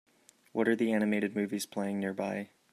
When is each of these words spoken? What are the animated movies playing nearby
What 0.51 0.67
are 0.67 0.75
the 0.75 0.91
animated 0.93 1.35
movies 1.35 1.67
playing 1.67 1.99
nearby 1.99 2.49